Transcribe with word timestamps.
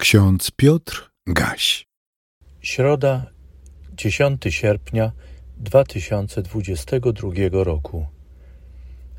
Ksiądz 0.00 0.50
Piotr 0.50 1.10
Gaś. 1.26 1.86
Środa, 2.60 3.26
10 3.92 4.42
sierpnia 4.48 5.12
2022 5.56 7.30
roku. 7.52 8.06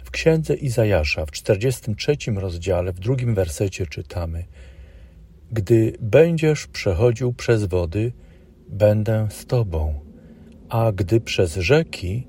W 0.04 0.12
księdze 0.12 0.55
Izajasza 0.55 1.25
w 1.25 1.31
43 1.31 2.17
rozdziale, 2.36 2.94
w 2.94 2.99
drugim 2.99 3.36
wersecie 3.36 3.88
czytamy: 3.88 4.46
Gdy 5.52 5.97
będziesz 5.99 6.68
przechodził 6.68 7.34
przez 7.34 7.66
wody, 7.66 8.13
będę 8.68 9.27
z 9.32 9.45
tobą, 9.45 10.00
a 10.70 10.91
gdy 10.91 11.21
przez 11.21 11.55
rzeki, 11.55 12.27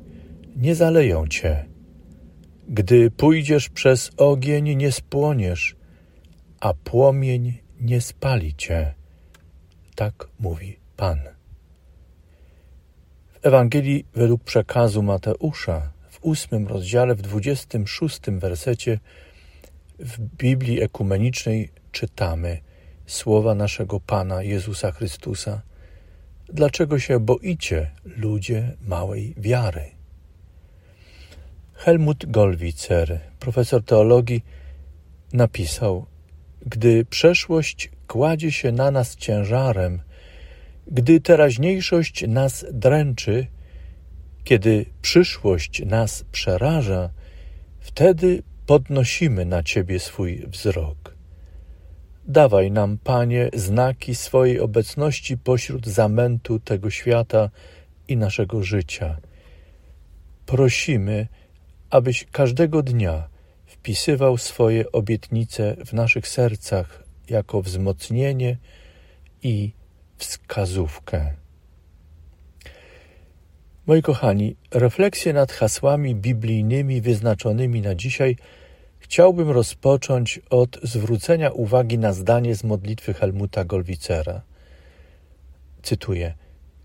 nie 0.56 0.74
zaleją 0.74 1.28
cię. 1.28 1.64
Gdy 2.68 3.10
pójdziesz 3.10 3.68
przez 3.68 4.10
ogień, 4.16 4.76
nie 4.76 4.92
spłoniesz, 4.92 5.76
a 6.60 6.74
płomień 6.74 7.61
nie 7.82 8.00
spali 8.00 8.54
cię. 8.54 8.94
Tak 9.94 10.28
mówi 10.40 10.76
Pan. 10.96 11.18
W 13.32 13.46
Ewangelii 13.46 14.06
według 14.14 14.44
przekazu 14.44 15.02
Mateusza 15.02 15.92
w 16.10 16.18
ósmym 16.24 16.66
rozdziale, 16.68 17.14
w 17.14 17.22
dwudziestym 17.22 17.86
szóstym 17.86 18.38
wersecie 18.38 18.98
w 19.98 20.18
Biblii 20.18 20.82
ekumenicznej 20.82 21.70
czytamy 21.92 22.58
słowa 23.06 23.54
naszego 23.54 24.00
Pana 24.00 24.42
Jezusa 24.42 24.92
Chrystusa. 24.92 25.62
Dlaczego 26.48 26.98
się 26.98 27.20
boicie, 27.20 27.90
ludzie 28.04 28.76
małej 28.86 29.34
wiary? 29.36 29.84
Helmut 31.74 32.26
Gollwitzer, 32.26 33.20
profesor 33.38 33.84
teologii, 33.84 34.44
napisał 35.32 36.06
gdy 36.66 37.04
przeszłość 37.04 37.90
kładzie 38.06 38.52
się 38.52 38.72
na 38.72 38.90
nas 38.90 39.16
ciężarem, 39.16 40.00
gdy 40.86 41.20
teraźniejszość 41.20 42.24
nas 42.28 42.64
dręczy, 42.72 43.46
kiedy 44.44 44.86
przyszłość 45.02 45.84
nas 45.86 46.24
przeraża, 46.32 47.10
wtedy 47.80 48.42
podnosimy 48.66 49.44
na 49.44 49.62
Ciebie 49.62 50.00
swój 50.00 50.46
wzrok. 50.46 51.14
Dawaj 52.24 52.70
nam, 52.70 52.98
Panie, 53.04 53.50
znaki 53.54 54.14
swojej 54.14 54.60
obecności 54.60 55.38
pośród 55.38 55.86
zamętu 55.86 56.60
tego 56.60 56.90
świata 56.90 57.50
i 58.08 58.16
naszego 58.16 58.62
życia. 58.62 59.16
Prosimy, 60.46 61.28
abyś 61.90 62.26
każdego 62.32 62.82
dnia 62.82 63.31
wpisywał 63.82 64.38
swoje 64.38 64.92
obietnice 64.92 65.76
w 65.86 65.92
naszych 65.92 66.28
sercach 66.28 67.04
jako 67.30 67.62
wzmocnienie 67.62 68.56
i 69.42 69.72
wskazówkę. 70.16 71.34
Moi 73.86 74.02
kochani, 74.02 74.56
refleksję 74.70 75.32
nad 75.32 75.52
hasłami 75.52 76.14
biblijnymi 76.14 77.00
wyznaczonymi 77.00 77.80
na 77.80 77.94
dzisiaj 77.94 78.36
chciałbym 78.98 79.50
rozpocząć 79.50 80.40
od 80.50 80.78
zwrócenia 80.82 81.50
uwagi 81.50 81.98
na 81.98 82.12
zdanie 82.12 82.54
z 82.54 82.64
modlitwy 82.64 83.14
Helmuta 83.14 83.64
Golwicera. 83.64 84.42
Cytuję: 85.82 86.34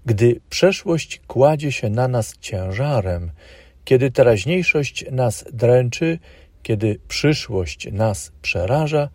Gdy 0.05 0.39
przeszłość 0.49 1.21
kładzie 1.27 1.71
się 1.71 1.89
na 1.89 2.07
nas 2.07 2.37
ciężarem, 2.37 3.31
kiedy 3.85 4.11
teraźniejszość 4.11 5.05
nas 5.11 5.45
dręczy, 5.53 6.19
kiedy 6.67 6.99
przyszłość 7.07 7.91
nas 7.91 8.31
przeraża, 8.41 9.09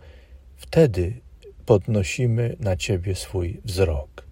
wtedy 0.57 1.21
podnosimy 1.67 2.57
na 2.61 2.77
Ciebie 2.77 3.15
swój 3.15 3.61
wzrok. 3.65 4.27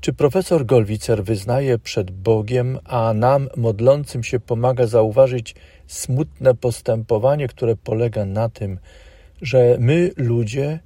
Czy 0.00 0.12
profesor 0.12 0.66
Golwicer 0.66 1.24
wyznaje 1.24 1.78
przed 1.78 2.10
Bogiem, 2.10 2.78
a 2.84 3.12
nam 3.14 3.48
modlącym 3.56 4.24
się 4.24 4.40
pomaga 4.40 4.86
zauważyć 4.86 5.54
smutne 5.86 6.54
postępowanie, 6.54 7.48
które 7.48 7.76
polega 7.76 8.24
na 8.24 8.48
tym, 8.48 8.78
że 9.42 9.76
my, 9.80 10.10
ludzie, 10.16 10.80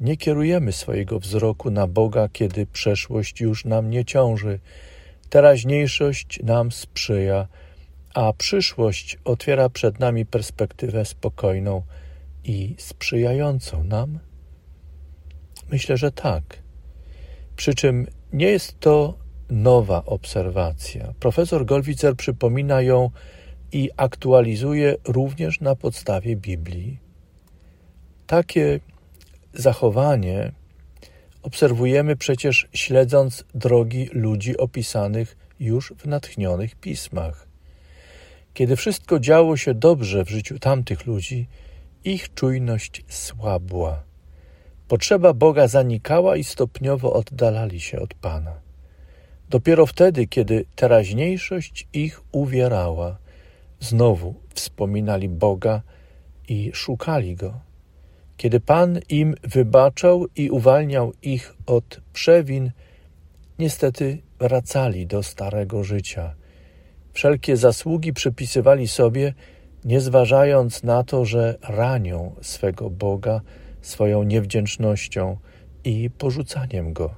nie 0.00 0.16
kierujemy 0.16 0.72
swojego 0.72 1.18
wzroku 1.20 1.70
na 1.70 1.86
Boga, 1.86 2.28
kiedy 2.32 2.66
przeszłość 2.66 3.40
już 3.40 3.64
nam 3.64 3.90
nie 3.90 4.04
ciąży, 4.04 4.58
teraźniejszość 5.30 6.40
nam 6.42 6.72
sprzyja, 6.72 7.48
a 8.16 8.32
przyszłość 8.32 9.18
otwiera 9.24 9.68
przed 9.68 10.00
nami 10.00 10.26
perspektywę 10.26 11.04
spokojną 11.04 11.82
i 12.44 12.74
sprzyjającą 12.78 13.84
nam? 13.84 14.18
Myślę, 15.70 15.96
że 15.96 16.12
tak. 16.12 16.58
Przy 17.56 17.74
czym 17.74 18.06
nie 18.32 18.46
jest 18.46 18.80
to 18.80 19.18
nowa 19.50 20.04
obserwacja. 20.04 21.14
Profesor 21.20 21.66
Golwicer 21.66 22.16
przypomina 22.16 22.82
ją 22.82 23.10
i 23.72 23.90
aktualizuje 23.96 24.96
również 25.04 25.60
na 25.60 25.74
podstawie 25.76 26.36
Biblii. 26.36 26.98
Takie 28.26 28.80
zachowanie 29.54 30.52
obserwujemy 31.42 32.16
przecież 32.16 32.68
śledząc 32.72 33.44
drogi 33.54 34.08
ludzi 34.12 34.56
opisanych 34.56 35.36
już 35.60 35.92
w 35.98 36.06
natchnionych 36.06 36.74
pismach. 36.76 37.45
Kiedy 38.56 38.76
wszystko 38.76 39.18
działo 39.20 39.56
się 39.56 39.74
dobrze 39.74 40.24
w 40.24 40.30
życiu 40.30 40.58
tamtych 40.58 41.06
ludzi, 41.06 41.48
ich 42.04 42.34
czujność 42.34 43.04
słabła. 43.08 44.02
Potrzeba 44.88 45.32
Boga 45.32 45.68
zanikała 45.68 46.36
i 46.36 46.44
stopniowo 46.44 47.12
oddalali 47.12 47.80
się 47.80 48.00
od 48.00 48.14
Pana. 48.14 48.60
Dopiero 49.50 49.86
wtedy, 49.86 50.26
kiedy 50.26 50.64
teraźniejszość 50.76 51.88
ich 51.92 52.22
uwierała, 52.32 53.18
znowu 53.80 54.34
wspominali 54.54 55.28
Boga 55.28 55.82
i 56.48 56.70
szukali 56.74 57.36
Go. 57.36 57.60
Kiedy 58.36 58.60
Pan 58.60 59.00
im 59.08 59.34
wybaczał 59.42 60.26
i 60.36 60.50
uwalniał 60.50 61.12
ich 61.22 61.54
od 61.66 62.00
przewin, 62.12 62.70
niestety 63.58 64.18
wracali 64.38 65.06
do 65.06 65.22
starego 65.22 65.84
życia– 65.84 66.34
Wszelkie 67.16 67.56
zasługi 67.56 68.12
przypisywali 68.12 68.88
sobie, 68.88 69.34
nie 69.84 70.00
zważając 70.00 70.82
na 70.82 71.04
to, 71.04 71.24
że 71.24 71.58
ranią 71.68 72.34
swego 72.42 72.90
Boga 72.90 73.40
swoją 73.82 74.22
niewdzięcznością 74.22 75.36
i 75.84 76.10
porzucaniem 76.18 76.92
Go. 76.92 77.14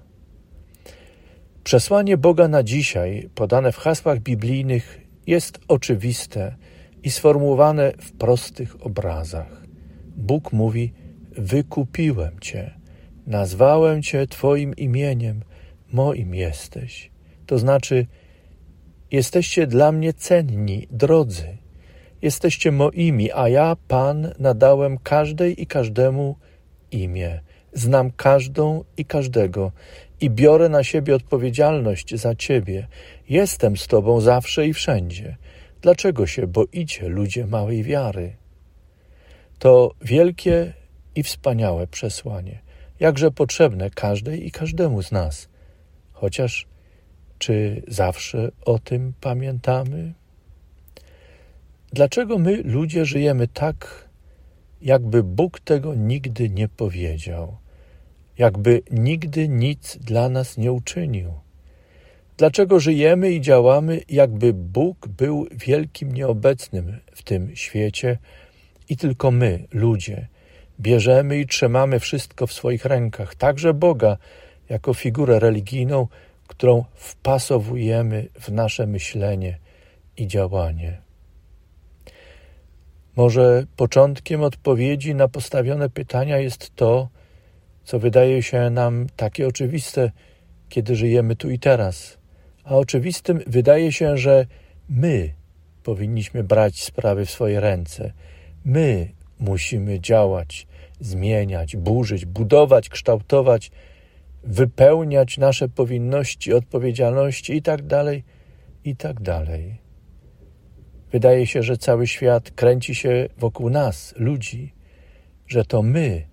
Przesłanie 1.64 2.16
Boga 2.16 2.48
na 2.48 2.62
dzisiaj, 2.62 3.28
podane 3.34 3.72
w 3.72 3.76
hasłach 3.76 4.20
biblijnych, 4.20 5.00
jest 5.26 5.58
oczywiste 5.68 6.56
i 7.02 7.10
sformułowane 7.10 7.92
w 8.00 8.12
prostych 8.12 8.86
obrazach. 8.86 9.62
Bóg 10.16 10.52
mówi: 10.52 10.92
Wykupiłem 11.32 12.40
Cię, 12.40 12.74
nazwałem 13.26 14.02
Cię 14.02 14.26
Twoim 14.26 14.76
imieniem, 14.76 15.42
moim 15.92 16.34
jesteś. 16.34 17.10
To 17.46 17.58
znaczy, 17.58 18.06
Jesteście 19.10 19.66
dla 19.66 19.92
mnie 19.92 20.12
cenni, 20.12 20.86
drodzy. 20.90 21.58
Jesteście 22.22 22.72
moimi, 22.72 23.32
a 23.32 23.48
ja, 23.48 23.76
Pan, 23.88 24.32
nadałem 24.38 24.98
każdej 24.98 25.62
i 25.62 25.66
każdemu 25.66 26.36
imię. 26.90 27.40
Znam 27.72 28.10
każdą 28.10 28.84
i 28.96 29.04
każdego 29.04 29.72
i 30.20 30.30
biorę 30.30 30.68
na 30.68 30.84
siebie 30.84 31.14
odpowiedzialność 31.14 32.14
za 32.14 32.34
Ciebie. 32.34 32.86
Jestem 33.28 33.76
z 33.76 33.86
Tobą 33.86 34.20
zawsze 34.20 34.66
i 34.66 34.72
wszędzie. 34.72 35.36
Dlaczego 35.82 36.26
się 36.26 36.46
boicie, 36.46 37.08
ludzie 37.08 37.46
małej 37.46 37.82
wiary? 37.82 38.36
To 39.58 39.94
wielkie 40.02 40.72
i 41.14 41.22
wspaniałe 41.22 41.86
przesłanie, 41.86 42.58
jakże 43.00 43.30
potrzebne 43.30 43.90
każdej 43.90 44.46
i 44.46 44.50
każdemu 44.50 45.02
z 45.02 45.12
nas, 45.12 45.48
chociaż 46.12 46.66
czy 47.38 47.82
zawsze 47.88 48.50
o 48.64 48.78
tym 48.78 49.12
pamiętamy? 49.20 50.12
Dlaczego 51.92 52.38
my, 52.38 52.62
ludzie, 52.64 53.04
żyjemy 53.04 53.48
tak, 53.48 54.08
jakby 54.82 55.22
Bóg 55.22 55.60
tego 55.60 55.94
nigdy 55.94 56.50
nie 56.50 56.68
powiedział, 56.68 57.56
jakby 58.38 58.82
nigdy 58.90 59.48
nic 59.48 59.96
dla 59.96 60.28
nas 60.28 60.56
nie 60.56 60.72
uczynił? 60.72 61.32
Dlaczego 62.36 62.80
żyjemy 62.80 63.32
i 63.32 63.40
działamy, 63.40 64.00
jakby 64.08 64.52
Bóg 64.52 65.08
był 65.08 65.46
wielkim 65.52 66.12
nieobecnym 66.12 66.98
w 67.12 67.22
tym 67.22 67.56
świecie 67.56 68.18
i 68.88 68.96
tylko 68.96 69.30
my, 69.30 69.66
ludzie, 69.72 70.28
bierzemy 70.80 71.38
i 71.38 71.46
trzymamy 71.46 72.00
wszystko 72.00 72.46
w 72.46 72.52
swoich 72.52 72.84
rękach, 72.84 73.34
także 73.34 73.74
Boga, 73.74 74.16
jako 74.68 74.94
figurę 74.94 75.38
religijną, 75.38 76.08
którą 76.48 76.84
wpasowujemy 76.94 78.28
w 78.40 78.48
nasze 78.48 78.86
myślenie 78.86 79.58
i 80.16 80.26
działanie. 80.26 80.98
Może 83.16 83.66
początkiem 83.76 84.42
odpowiedzi 84.42 85.14
na 85.14 85.28
postawione 85.28 85.88
pytania 85.90 86.38
jest 86.38 86.76
to, 86.76 87.08
co 87.84 87.98
wydaje 87.98 88.42
się 88.42 88.70
nam 88.70 89.06
takie 89.16 89.48
oczywiste, 89.48 90.10
kiedy 90.68 90.96
żyjemy 90.96 91.36
tu 91.36 91.50
i 91.50 91.58
teraz. 91.58 92.18
A 92.64 92.74
oczywistym 92.74 93.40
wydaje 93.46 93.92
się, 93.92 94.16
że 94.16 94.46
my 94.88 95.32
powinniśmy 95.82 96.44
brać 96.44 96.82
sprawy 96.82 97.26
w 97.26 97.30
swoje 97.30 97.60
ręce. 97.60 98.12
My 98.64 99.08
musimy 99.40 100.00
działać, 100.00 100.66
zmieniać, 101.00 101.76
burzyć, 101.76 102.26
budować, 102.26 102.88
kształtować, 102.88 103.70
wypełniać 104.48 105.38
nasze 105.38 105.68
powinności, 105.68 106.52
odpowiedzialności 106.52 107.56
i 107.56 107.62
tak 107.62 107.82
dalej, 107.82 108.24
i 108.84 108.96
tak. 108.96 109.16
Wydaje 111.12 111.46
się, 111.46 111.62
że 111.62 111.78
cały 111.78 112.06
świat 112.06 112.50
kręci 112.50 112.94
się 112.94 113.28
wokół 113.38 113.70
nas, 113.70 114.14
ludzi, 114.16 114.74
że 115.46 115.64
to 115.64 115.82
my 115.82 116.26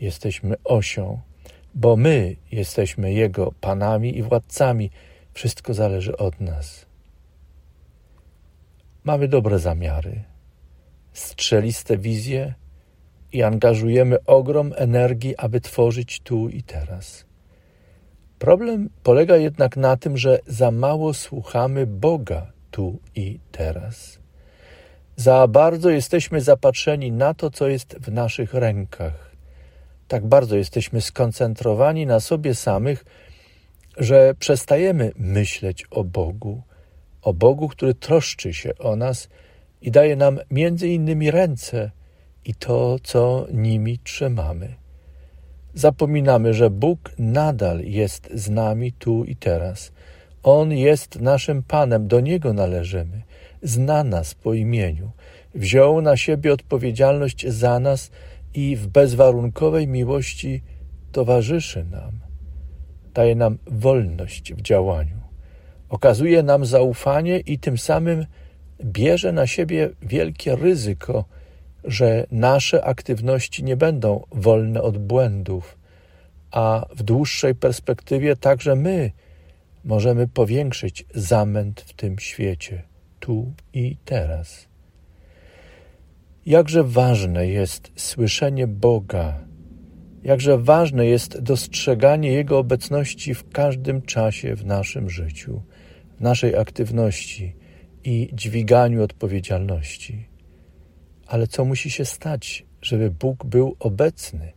jesteśmy 0.00 0.54
osią, 0.64 1.20
bo 1.74 1.96
my 1.96 2.36
jesteśmy 2.52 3.12
Jego 3.12 3.52
panami 3.60 4.18
i 4.18 4.22
władcami. 4.22 4.90
Wszystko 5.32 5.74
zależy 5.74 6.16
od 6.16 6.40
nas. 6.40 6.86
Mamy 9.04 9.28
dobre 9.28 9.58
zamiary, 9.58 10.24
strzeliste 11.12 11.98
wizje 11.98 12.54
i 13.32 13.42
angażujemy 13.42 14.24
ogrom 14.24 14.72
energii, 14.76 15.36
aby 15.36 15.60
tworzyć 15.60 16.20
tu 16.20 16.48
i 16.48 16.62
teraz. 16.62 17.33
Problem 18.38 18.90
polega 19.02 19.36
jednak 19.36 19.76
na 19.76 19.96
tym, 19.96 20.16
że 20.16 20.38
za 20.46 20.70
mało 20.70 21.14
słuchamy 21.14 21.86
Boga 21.86 22.52
tu 22.70 22.98
i 23.14 23.38
teraz. 23.52 24.18
Za 25.16 25.48
bardzo 25.48 25.90
jesteśmy 25.90 26.40
zapatrzeni 26.40 27.12
na 27.12 27.34
to, 27.34 27.50
co 27.50 27.68
jest 27.68 27.96
w 28.00 28.12
naszych 28.12 28.54
rękach. 28.54 29.30
Tak 30.08 30.26
bardzo 30.26 30.56
jesteśmy 30.56 31.00
skoncentrowani 31.00 32.06
na 32.06 32.20
sobie 32.20 32.54
samych, 32.54 33.04
że 33.96 34.34
przestajemy 34.38 35.12
myśleć 35.16 35.84
o 35.90 36.04
Bogu, 36.04 36.62
o 37.22 37.34
Bogu, 37.34 37.68
który 37.68 37.94
troszczy 37.94 38.54
się 38.54 38.78
o 38.78 38.96
nas 38.96 39.28
i 39.82 39.90
daje 39.90 40.16
nam 40.16 40.40
między 40.50 40.88
innymi 40.88 41.30
ręce 41.30 41.90
i 42.44 42.54
to, 42.54 42.96
co 43.02 43.46
nimi 43.52 43.98
trzymamy. 43.98 44.74
Zapominamy, 45.74 46.54
że 46.54 46.70
Bóg 46.70 47.12
nadal 47.18 47.80
jest 47.80 48.30
z 48.34 48.50
nami 48.50 48.92
tu 48.92 49.24
i 49.24 49.36
teraz. 49.36 49.92
On 50.42 50.72
jest 50.72 51.20
naszym 51.20 51.62
Panem, 51.62 52.08
do 52.08 52.20
Niego 52.20 52.52
należymy, 52.52 53.22
zna 53.62 54.04
nas 54.04 54.34
po 54.34 54.54
imieniu, 54.54 55.10
wziął 55.54 56.02
na 56.02 56.16
siebie 56.16 56.52
odpowiedzialność 56.52 57.48
za 57.48 57.80
nas 57.80 58.10
i 58.54 58.76
w 58.76 58.86
bezwarunkowej 58.86 59.88
miłości 59.88 60.62
towarzyszy 61.12 61.84
nam. 61.84 62.20
Daje 63.14 63.34
nam 63.34 63.58
wolność 63.66 64.54
w 64.54 64.62
działaniu, 64.62 65.20
okazuje 65.88 66.42
nam 66.42 66.66
zaufanie 66.66 67.38
i 67.40 67.58
tym 67.58 67.78
samym 67.78 68.26
bierze 68.84 69.32
na 69.32 69.46
siebie 69.46 69.90
wielkie 70.02 70.56
ryzyko, 70.56 71.24
że 71.84 72.26
nasze 72.30 72.84
aktywności 72.84 73.64
nie 73.64 73.76
będą 73.76 74.24
wolne 74.32 74.82
od 74.82 74.98
błędów, 74.98 75.78
a 76.50 76.86
w 76.96 77.02
dłuższej 77.02 77.54
perspektywie 77.54 78.36
także 78.36 78.74
my 78.74 79.10
możemy 79.84 80.28
powiększyć 80.28 81.04
zamęt 81.14 81.80
w 81.80 81.92
tym 81.92 82.18
świecie, 82.18 82.82
tu 83.20 83.52
i 83.72 83.96
teraz. 84.04 84.68
Jakże 86.46 86.84
ważne 86.84 87.48
jest 87.48 87.92
słyszenie 87.96 88.66
Boga, 88.66 89.40
jakże 90.24 90.58
ważne 90.58 91.06
jest 91.06 91.40
dostrzeganie 91.40 92.32
Jego 92.32 92.58
obecności 92.58 93.34
w 93.34 93.48
każdym 93.50 94.02
czasie 94.02 94.56
w 94.56 94.66
naszym 94.66 95.10
życiu, 95.10 95.62
w 96.18 96.20
naszej 96.20 96.56
aktywności 96.56 97.56
i 98.04 98.30
dźwiganiu 98.32 99.02
odpowiedzialności. 99.02 100.33
Ale 101.34 101.46
co 101.46 101.64
musi 101.64 101.90
się 101.90 102.04
stać, 102.04 102.64
żeby 102.82 103.10
Bóg 103.10 103.44
był 103.44 103.76
obecny 103.78 104.52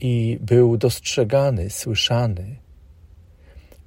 i 0.00 0.38
był 0.40 0.76
dostrzegany, 0.76 1.70
słyszany? 1.70 2.56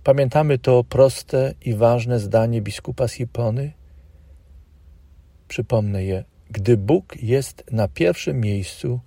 Pamiętamy 0.03 0.57
to 0.57 0.83
proste 0.83 1.53
i 1.61 1.73
ważne 1.73 2.19
zdanie 2.19 2.61
biskupa 2.61 3.07
z 3.07 3.11
Hipony? 3.13 3.71
Przypomnę 5.47 6.03
je. 6.03 6.23
Gdy 6.49 6.77
Bóg 6.77 7.15
jest 7.23 7.63
na 7.71 7.87
pierwszym 7.87 8.39
miejscu, 8.39 8.99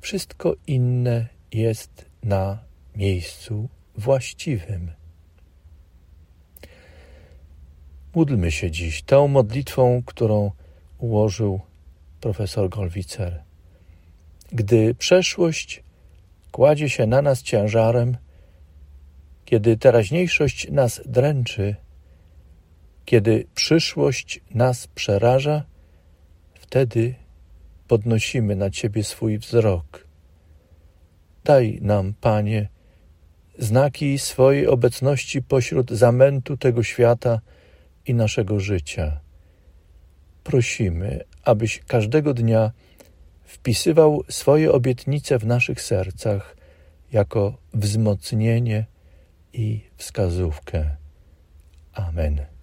wszystko 0.00 0.54
inne 0.66 1.28
jest 1.52 2.04
na 2.22 2.58
miejscu 2.96 3.68
właściwym. 3.96 4.90
Módlmy 8.14 8.50
się 8.50 8.70
dziś 8.70 9.02
tą 9.02 9.28
modlitwą, 9.28 10.02
którą 10.06 10.50
ułożył 10.98 11.60
profesor 12.20 12.68
Golwicer. 12.68 13.42
Gdy 14.52 14.94
przeszłość 14.94 15.82
kładzie 16.52 16.88
się 16.90 17.06
na 17.06 17.22
nas 17.22 17.42
ciężarem, 17.42 18.16
kiedy 19.44 19.76
teraźniejszość 19.76 20.70
nas 20.70 21.00
dręczy, 21.06 21.76
kiedy 23.04 23.46
przyszłość 23.54 24.40
nas 24.54 24.86
przeraża, 24.86 25.64
wtedy 26.54 27.14
podnosimy 27.88 28.56
na 28.56 28.70
Ciebie 28.70 29.04
swój 29.04 29.38
wzrok. 29.38 30.06
Daj 31.44 31.78
nam, 31.82 32.14
Panie, 32.20 32.68
znaki 33.58 34.18
swojej 34.18 34.66
obecności 34.66 35.42
pośród 35.42 35.90
zamętu 35.90 36.56
tego 36.56 36.82
świata 36.82 37.40
i 38.06 38.14
naszego 38.14 38.60
życia. 38.60 39.20
Prosimy, 40.48 41.24
abyś 41.44 41.80
każdego 41.86 42.34
dnia 42.34 42.72
wpisywał 43.44 44.22
swoje 44.28 44.72
obietnice 44.72 45.38
w 45.38 45.46
naszych 45.46 45.80
sercach 45.80 46.56
jako 47.12 47.58
wzmocnienie 47.74 48.86
i 49.52 49.80
wskazówkę. 49.96 50.96
Amen. 51.92 52.57